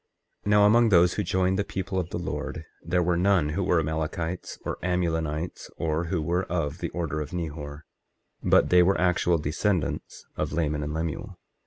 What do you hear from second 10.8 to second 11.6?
and Lemuel.